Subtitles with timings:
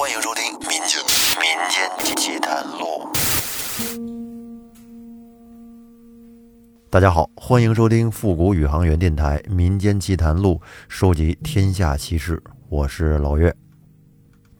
[0.00, 0.98] 欢迎收听《民间
[1.36, 3.06] 民间奇谈录》。
[6.88, 10.54] 大家好，欢迎收听复古宇航员电台《民间奇谈录》，
[10.88, 12.42] 收集天下奇事。
[12.70, 13.54] 我是老岳。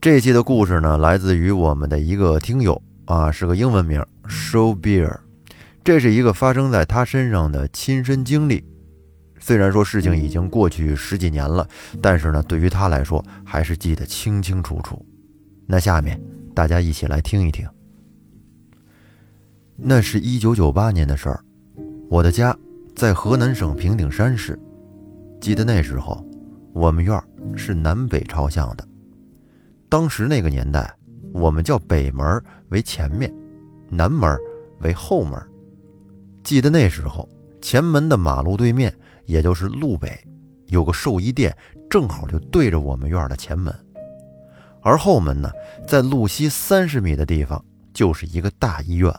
[0.00, 5.18] 这期的故事呢，来自于我们的一个听友啊，是个英文名 Show Beer。
[5.82, 8.64] 这是一个发生在他身上的亲身经历。
[9.40, 11.68] 虽然说事情已经过去十几年了，
[12.00, 15.04] 但是呢，对于他来说还是记得清清楚楚。
[15.66, 16.20] 那下面
[16.54, 17.68] 大家一起来听一听。
[19.76, 21.40] 那是一九九八年的事儿，
[22.08, 22.56] 我的家
[22.94, 24.58] 在河南省平顶山市。
[25.40, 26.24] 记得那时候，
[26.72, 27.20] 我们院
[27.56, 28.86] 是南北朝向的。
[29.88, 30.94] 当时那个年代，
[31.32, 33.32] 我们叫北门为前面，
[33.88, 34.38] 南门
[34.80, 35.40] 为后门。
[36.42, 37.28] 记得那时候，
[37.60, 38.94] 前门的马路对面。
[39.26, 40.22] 也就是路北，
[40.66, 41.56] 有个兽医店，
[41.88, 43.74] 正好就对着我们院的前门。
[44.84, 45.50] 而后门呢，
[45.88, 49.12] 在路西三十米的地方，就是一个大医院。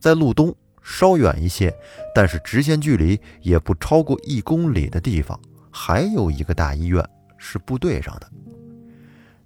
[0.00, 1.72] 在路东稍远一些，
[2.14, 5.38] 但是直线距离也不超过一公里的地方，
[5.70, 7.02] 还有一个大医院，
[7.38, 8.28] 是部队上的。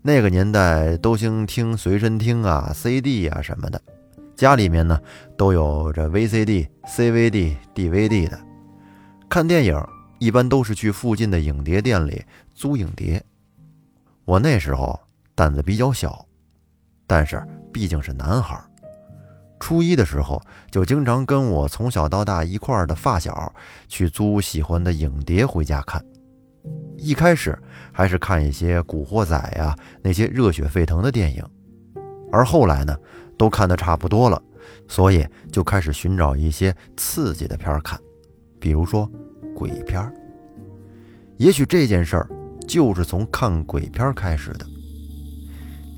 [0.00, 3.80] 那个年代都兴听随身听啊、CD 啊什么的，
[4.34, 4.98] 家里面呢
[5.36, 8.38] 都有着 VCD、CVD、DVD 的。
[9.28, 9.86] 看电影
[10.18, 12.22] 一般都是去附近的影碟店里
[12.54, 13.22] 租影碟。
[14.24, 14.98] 我那时候
[15.34, 16.26] 胆子比较小，
[17.06, 18.58] 但是毕竟是男孩，
[19.60, 23.54] 初一的时候就经常跟我从小到大一块的发小
[23.88, 26.04] 去租喜欢的影碟回家看。
[26.96, 27.58] 一开始
[27.92, 31.44] 还是看一些古惑仔呀那些热血沸腾的电影，
[32.32, 32.96] 而后来呢
[33.36, 34.42] 都看得差不多了，
[34.88, 37.98] 所以就开始寻找一些刺激的片看，
[38.58, 39.10] 比如说。
[39.56, 40.12] 鬼片，
[41.36, 42.28] 也许这件事儿
[42.66, 44.66] 就是从看鬼片开始的。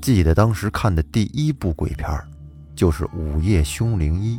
[0.01, 2.09] 记得当时看的第一部鬼片，
[2.75, 4.37] 就是《午夜凶铃一》。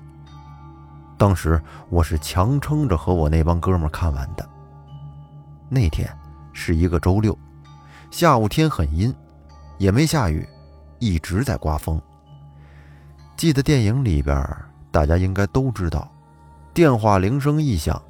[1.19, 4.49] 当时我是强撑着和我那帮哥们看完的。
[5.69, 6.09] 那天
[6.53, 7.37] 是一个周六，
[8.11, 9.13] 下午天很阴，
[9.79, 10.49] 也没下雨，
[10.99, 12.01] 一直在刮风。
[13.37, 14.47] 记得电影里边，
[14.91, 16.11] 大家应该都知道，
[16.73, 18.01] 电话铃声一响。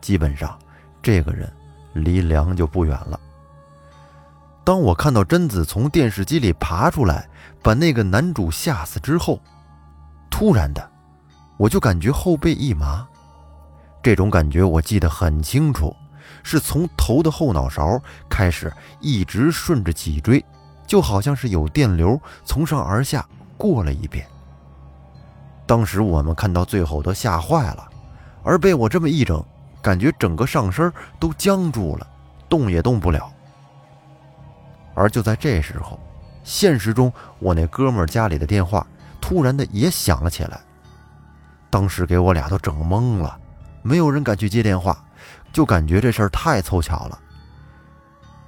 [0.00, 0.56] 基本上，
[1.02, 1.52] 这个人
[1.94, 3.18] 离凉就不远了。
[4.68, 7.26] 当我看到贞子从电视机里爬出来，
[7.62, 9.40] 把那个男主吓死之后，
[10.28, 10.90] 突然的，
[11.56, 13.08] 我就感觉后背一麻。
[14.02, 15.96] 这种感觉我记得很清楚，
[16.42, 17.98] 是从头的后脑勺
[18.28, 18.70] 开始，
[19.00, 20.44] 一直顺着脊椎，
[20.86, 24.26] 就好像是有电流从上而下过了一遍。
[25.64, 27.88] 当时我们看到最后都吓坏了，
[28.42, 29.42] 而被我这么一整。
[29.80, 32.06] 感觉整个上身都僵住了，
[32.50, 33.32] 动也动不了。
[34.98, 35.96] 而就在这时候，
[36.42, 38.84] 现实中我那哥们家里的电话
[39.20, 40.60] 突然的也响了起来。
[41.70, 43.38] 当时给我俩都整懵了，
[43.80, 44.98] 没有人敢去接电话，
[45.52, 47.16] 就感觉这事儿太凑巧了。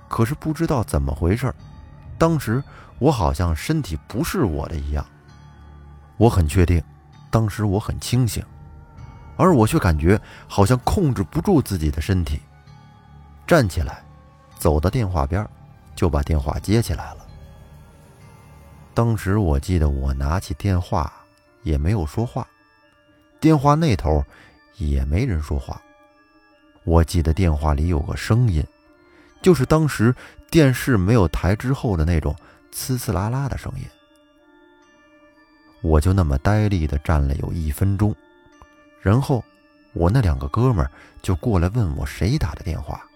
[0.08, 1.54] 可是不知道怎么回事，
[2.18, 2.60] 当时
[2.98, 5.06] 我好像身体不是我的一样。
[6.16, 6.82] 我很确定，
[7.30, 8.44] 当时我很清醒。
[9.36, 12.40] 而我却感觉好像控制不住自己的身体，
[13.46, 14.02] 站起来，
[14.58, 15.48] 走到电话边，
[16.00, 17.26] 就把电话接起来了。
[18.94, 21.12] 当时我记得我拿起电话
[21.62, 22.48] 也没有说话，
[23.38, 24.24] 电话那头
[24.78, 25.78] 也没人说话。
[26.84, 28.66] 我记得电话里有个声音，
[29.42, 30.14] 就是当时
[30.50, 32.34] 电视没有台之后的那种
[32.72, 33.84] 呲呲啦啦的声音。
[35.82, 38.16] 我就那么呆立的站了有一分钟。
[39.02, 39.44] 然后，
[39.92, 40.88] 我那两个哥们
[41.20, 43.06] 就过来问我谁打的电话，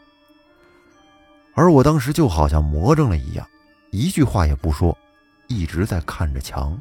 [1.54, 3.46] 而我当时就好像魔怔了一样，
[3.90, 4.96] 一句话也不说，
[5.46, 6.76] 一直在看着墙。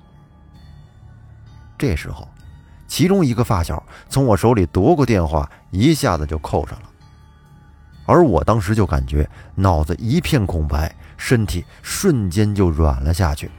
[1.77, 2.27] 这时候，
[2.87, 6.89] 其中一个发小从我手里夺过电话，一下子就扣上了，
[8.05, 13.51] 而我当时就感觉脑子一片空白，身体瞬间就软了下去。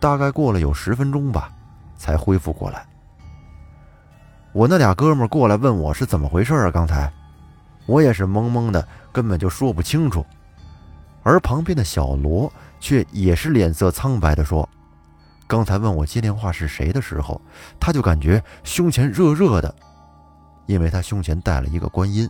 [0.00, 1.50] 大概过了有十分钟吧，
[1.96, 2.86] 才恢复过来。
[4.52, 6.70] 我那俩哥们过来问我是怎么回事啊？
[6.70, 7.12] 刚才
[7.86, 10.24] 我也是懵懵的，根本就说不清楚。
[11.22, 14.68] 而旁边的小罗却也是脸色苍白的说
[15.46, 17.40] ：“刚才问我接电话是谁的时候，
[17.80, 19.74] 他就感觉胸前热热的，
[20.66, 22.28] 因为他胸前带了一个观音，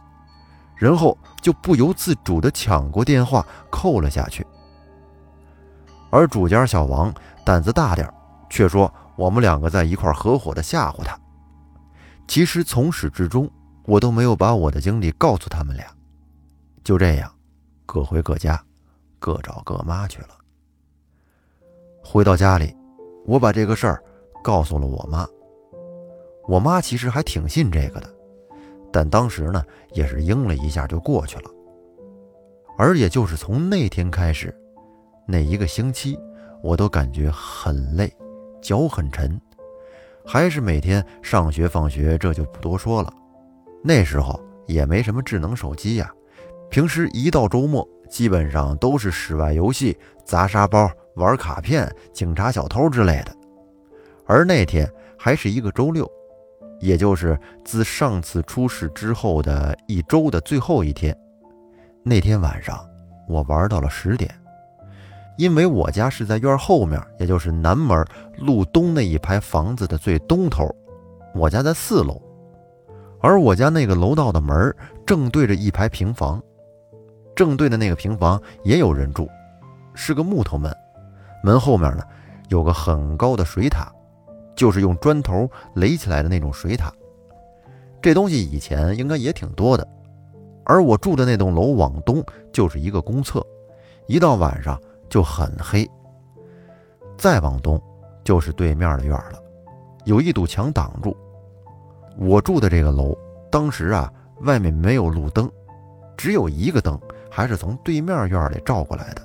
[0.77, 4.47] 然后就不由自主的抢过电话扣了下去。
[6.11, 7.13] 而主家小王
[7.45, 8.09] 胆子大点，
[8.49, 11.19] 却说我们两个在一块合伙的吓唬他。”
[12.27, 13.51] 其实从始至终，
[13.85, 15.87] 我都没有把我的经历告诉他们俩。
[16.83, 17.33] 就这样，
[17.87, 18.63] 各回各家，
[19.19, 20.29] 各找各妈去了。
[22.03, 22.75] 回到家里，
[23.25, 24.03] 我把这个事儿
[24.43, 25.27] 告诉了我妈。
[26.47, 28.15] 我妈其实还挺信这个的，
[28.93, 31.51] 但当时呢也是应了一下就过去了。
[32.77, 34.55] 而也就是从那天开始，
[35.27, 36.19] 那一个星期
[36.63, 38.15] 我都感觉很累，
[38.61, 39.41] 脚很沉，
[40.27, 43.11] 还是每天上学放学，这就不多说了。
[43.87, 46.11] 那时候也没什么智能手机呀，
[46.71, 49.95] 平时一到周末，基本上都是室外游戏、
[50.25, 53.37] 砸沙包、玩卡片、警察小偷之类的。
[54.27, 56.11] 而那天还是一个周六。
[56.81, 61.17] 也就是自上次出事之后的一周的最后一天，
[62.03, 62.79] 那天晚上
[63.27, 64.31] 我玩到了十点，
[65.39, 68.05] 因为我家是在院后面，也就是南门
[68.37, 70.69] 路东那一排房子的最东头，
[71.33, 72.21] 我家在四楼，
[73.25, 74.77] 而我家那个楼道的门
[75.07, 76.43] 正对着一排平房，
[77.35, 79.27] 正对的那个平房也有人住，
[79.95, 80.71] 是个木头门，
[81.43, 82.03] 门后面呢
[82.51, 83.91] 有个很高的水塔。
[84.55, 86.93] 就是用砖头垒起来的那种水塔，
[88.03, 89.89] 这东西以前应该也挺多的。
[90.65, 92.23] 而我住的那栋楼往东
[92.53, 93.45] 就是一个公厕，
[94.07, 94.79] 一到晚上
[95.09, 95.91] 就很黑。
[97.17, 97.83] 再往东
[98.23, 99.43] 就是对面的院了，
[100.05, 101.17] 有一堵墙挡住。
[102.17, 103.17] 我住的这个楼
[103.51, 104.13] 当时啊，
[104.43, 105.51] 外面没有路灯，
[106.17, 106.99] 只有一个灯，
[107.31, 109.23] 还是从对面院里照过来的。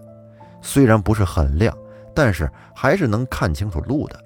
[0.61, 1.75] 虽然不是很亮，
[2.13, 4.19] 但是还是能看清楚路的。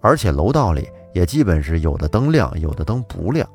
[0.00, 3.48] 而且楼道里也基本是有的灯亮，有的灯不亮。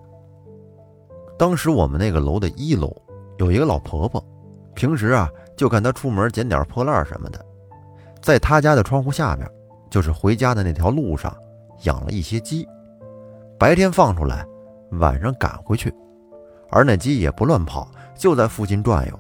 [1.37, 2.95] 当时我们那个楼的一楼
[3.37, 4.23] 有一个老婆婆，
[4.73, 7.43] 平时啊就看她出门捡点破烂什么的，
[8.21, 9.47] 在她家的窗户下面，
[9.89, 11.35] 就是回家的那条路上
[11.83, 12.67] 养了一些鸡，
[13.59, 14.45] 白天放出来，
[14.91, 15.94] 晚上赶回去，
[16.71, 19.19] 而那鸡也不乱跑，就在附近转悠。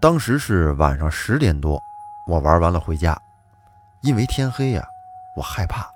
[0.00, 1.80] 当时是晚上十点多，
[2.26, 3.16] 我玩完了回家，
[4.02, 4.84] 因为天黑呀，
[5.36, 5.88] 我害怕。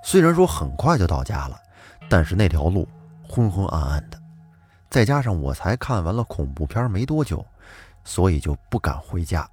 [0.00, 1.60] 虽然说很快就到家了，
[2.08, 2.86] 但是那条路
[3.28, 4.16] 昏昏暗暗的，
[4.88, 7.44] 再加上我才看完了恐怖片没多久，
[8.04, 9.44] 所以就不敢回家，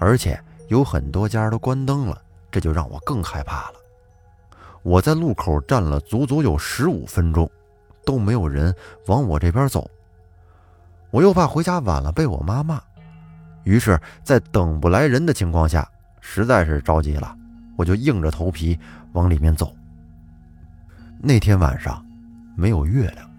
[0.00, 0.36] 而且
[0.66, 3.77] 有很多家都关灯了，这就让我更害怕了。
[4.88, 7.48] 我在路口站了足足有十五分钟，
[8.06, 8.74] 都没有人
[9.06, 9.86] 往我这边走，
[11.10, 12.80] 我又怕回家晚了被我妈骂，
[13.64, 15.86] 于是，在等不来人的情况下，
[16.22, 17.36] 实在是着急了。
[17.76, 18.78] 我就硬着头皮
[19.12, 19.70] 往里面走。
[21.20, 22.02] 那天晚上
[22.56, 23.30] 没有月亮。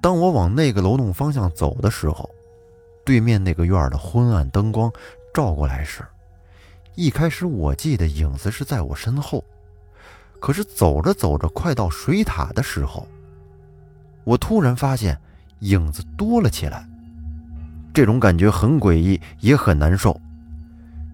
[0.00, 2.30] 当我往那个楼栋方向走的时候，
[3.04, 4.88] 对面那个院的昏暗灯光
[5.34, 6.04] 照过来时，
[6.94, 9.44] 一开始我记得影子是在我身后，
[10.42, 13.06] 可是走着走着，快到水塔的时候，
[14.24, 15.16] 我突然发现
[15.60, 16.84] 影子多了起来。
[17.94, 20.20] 这种感觉很诡异，也很难受。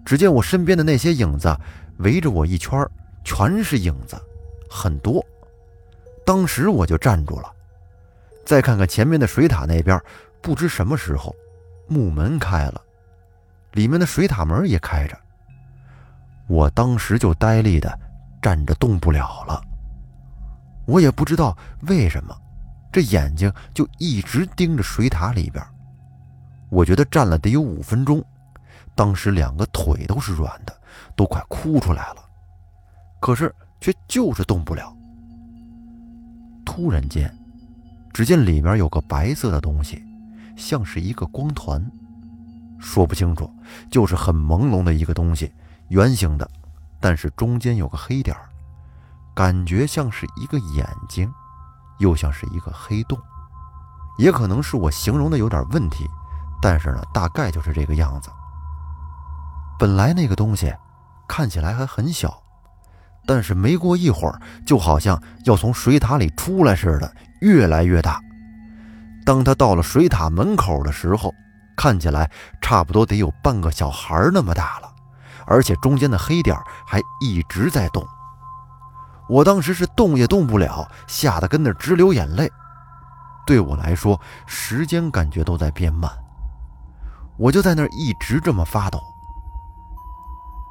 [0.03, 1.55] 只见我身边的那些影子。
[1.99, 2.87] 围着我一圈
[3.25, 4.17] 全是影子，
[4.69, 5.23] 很多。
[6.25, 7.51] 当时我就站住了。
[8.45, 10.01] 再看看前面的水塔那边，
[10.41, 11.35] 不知什么时候，
[11.87, 12.81] 木门开了，
[13.73, 15.19] 里面的水塔门也开着。
[16.47, 17.99] 我当时就呆立的
[18.41, 19.61] 站着动不了了。
[20.85, 21.57] 我也不知道
[21.87, 22.35] 为什么，
[22.91, 25.63] 这眼睛就一直盯着水塔里边。
[26.69, 28.23] 我觉得站了得有五分钟，
[28.95, 30.75] 当时两个腿都是软的。
[31.15, 32.15] 都快哭出来了，
[33.19, 34.95] 可是却就是动不了。
[36.65, 37.31] 突然间，
[38.11, 40.01] 只见里面有个白色的东西，
[40.57, 41.85] 像是一个光团，
[42.79, 43.49] 说不清楚，
[43.91, 45.51] 就是很朦胧的一个东西，
[45.89, 46.49] 圆形的，
[46.99, 48.49] 但是中间有个黑点儿，
[49.33, 51.31] 感觉像是一个眼睛，
[51.99, 53.17] 又像是一个黑洞，
[54.17, 56.05] 也可能是我形容的有点问题，
[56.61, 58.29] 但是呢，大概就是这个样子。
[59.77, 60.73] 本来那个东西。
[61.31, 62.41] 看起来还很小，
[63.27, 68.19] 但是没过一会儿，就好像要从水塔里出来似的，越来越大。
[69.27, 71.31] 当他到了水塔门口的时候，
[71.77, 74.88] 看起来差不多得有半个小孩那么大了，
[75.49, 78.05] 而且中间的黑点还一直在动。
[79.27, 82.49] 我当时是动也动不了，吓得跟那直流眼泪。
[83.45, 86.09] 对我来说，时间感觉都在变慢，
[87.35, 89.01] 我就在那儿一直这么发抖。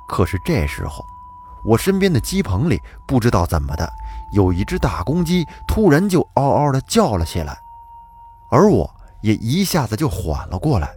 [0.09, 1.05] 可是这时候，
[1.65, 3.93] 我身边的鸡棚里不知道怎么的，
[4.33, 7.59] 有一只大公鸡突然就嗷嗷的叫了起来，
[8.51, 8.89] 而我
[9.23, 10.89] 也一下子就缓了过来。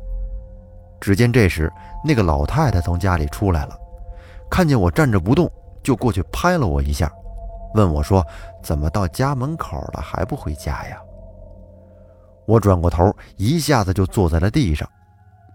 [1.02, 1.70] 只见这时，
[2.04, 3.76] 那个老太太从家里出来了，
[4.50, 5.52] 看见我站着不动，
[5.84, 7.12] 就过去拍了我一下，
[7.74, 8.26] 问我说
[8.62, 11.02] ：“怎么到家门口了还不回家呀？”
[12.46, 14.88] 我转过头，一下子就坐在了地上，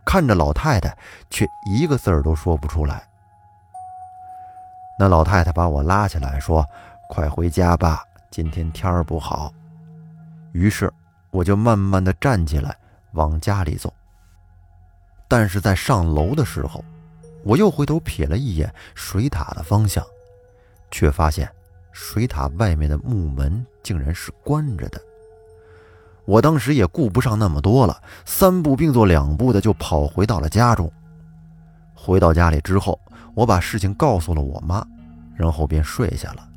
[0.05, 0.97] 看着老太太，
[1.31, 3.03] 却一个字儿都说不出来。
[4.99, 6.67] 那老太太把我拉起来说
[7.09, 9.53] ：“快回家吧，今天天儿不好。”
[10.53, 10.93] 于是
[11.31, 12.75] 我就慢慢的站起来
[13.13, 13.93] 往家里走。
[15.29, 16.85] 但是在上楼的时候，
[17.43, 20.05] 我又回头瞥了一眼水塔的方向，
[20.91, 21.51] 却发现
[21.93, 25.01] 水塔外面的木门竟然是关着的。
[26.25, 30.93] 我当时也顾不上那么多了，三步并作两步的就跑回到了家中。
[31.95, 33.01] 回到家里之后，
[33.35, 34.85] 我把事情告诉了我妈，
[35.37, 36.49] 然后便睡下了。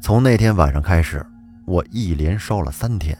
[0.00, 1.24] 从那天晚上开始，
[1.64, 3.18] 我一连烧了三天，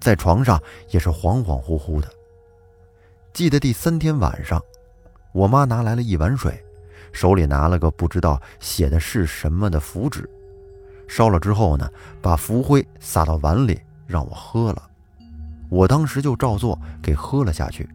[0.00, 2.08] 在床上也是恍恍惚惚的。
[3.32, 4.62] 记得第三天晚上，
[5.32, 6.62] 我妈拿来了一碗水，
[7.12, 10.28] 手里拿了个不知道写的是什么的符纸，
[11.08, 11.88] 烧了之后呢，
[12.20, 14.82] 把符灰撒到碗里让我喝了。
[15.70, 17.88] 我当时就照做给喝了下去，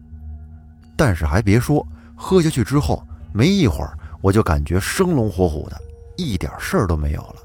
[0.96, 3.00] 但是还别说，喝下去之后
[3.32, 5.80] 没一会儿，我就感觉生龙活虎的，
[6.16, 7.36] 一点事儿都没有了。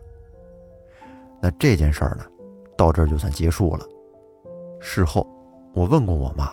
[1.40, 2.26] 那这件事儿呢，
[2.76, 3.86] 到这儿就算结束了。
[4.82, 5.28] 事后，
[5.76, 6.52] 我问过我妈。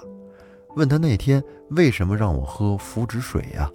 [0.80, 3.70] 问他那天为什么让我喝符纸水呀？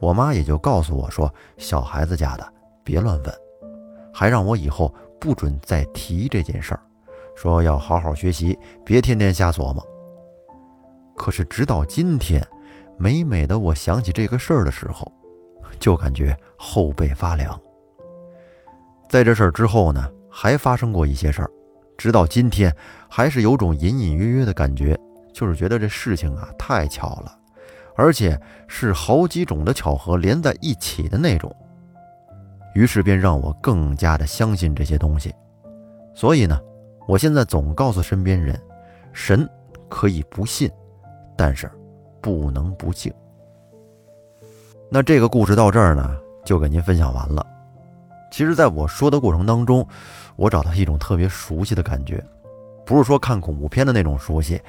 [0.00, 2.52] 我妈也就告诉我说：“小孩子家的，
[2.82, 3.32] 别乱问。”
[4.12, 6.80] 还让我以后不准再提这件事儿，
[7.36, 9.86] 说要好好学习，别天天瞎琢磨。
[11.14, 12.44] 可是直到今天，
[12.98, 15.06] 每每的我想起这个事儿的时候，
[15.78, 17.56] 就感觉后背发凉。
[19.08, 21.50] 在这事儿之后呢，还发生过一些事儿，
[21.96, 22.74] 直到今天
[23.08, 24.98] 还是有种隐隐约约的感觉。
[25.32, 27.38] 就是觉得这事情啊太巧了，
[27.96, 31.54] 而且是好几种的巧合连在一起的那种，
[32.74, 35.34] 于是便让我更加的相信这些东西。
[36.14, 36.60] 所以呢，
[37.06, 38.60] 我现在总告诉身边人，
[39.12, 39.48] 神
[39.88, 40.70] 可以不信，
[41.36, 41.70] 但是
[42.20, 43.12] 不能不敬。
[44.90, 47.46] 那这个故事到这儿呢，就给您分享完了。
[48.30, 49.86] 其实，在我说的过程当中，
[50.36, 52.22] 我找到一种特别熟悉的感觉，
[52.84, 54.60] 不是说看恐怖片的那种熟悉。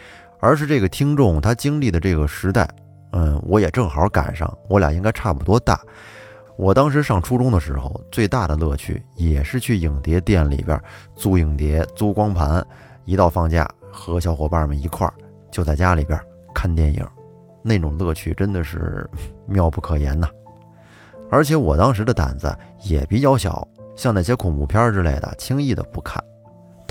[0.42, 2.68] 而是这个听众他经历的这个时代，
[3.12, 5.80] 嗯，我也正好赶上，我俩应该差不多大。
[6.58, 10.80] 我当时上初中的时候，最大的乐趣也是去影碟店里边
[11.16, 12.66] 租影碟、租光盘，
[13.06, 15.14] 一到放假和小伙伴们一块儿
[15.52, 16.20] 就在家里边
[16.54, 17.08] 看电影，
[17.64, 19.10] 那种乐趣真的是
[19.48, 20.28] 妙不可言呐。
[21.30, 26.22] 而且我当时的胆子也比较小，像那些恐怖片之类的，轻易的不看。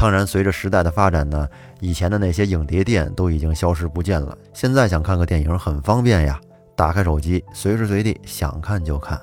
[0.00, 1.46] 当然，随着时代的发展呢，
[1.78, 4.36] 以前的那些影碟店都已经消失不见了。
[4.54, 6.40] 现在想看个电影很方便呀，
[6.74, 9.20] 打开手机，随时随地想看就看。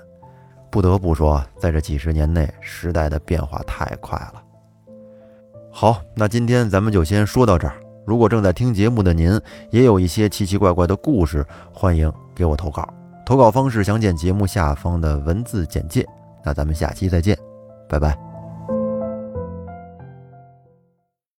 [0.70, 4.44] 不得不说，在这几十年内，时代的变化太快了。
[5.72, 7.74] 好，那今天咱们就先说到这儿。
[8.06, 9.42] 如果正在听节目的您，
[9.72, 11.44] 也有一些奇奇怪怪的故事，
[11.74, 12.88] 欢迎给我投稿。
[13.26, 16.06] 投稿方式详见节目下方的文字简介。
[16.46, 17.36] 那咱们下期再见，
[17.90, 18.27] 拜拜。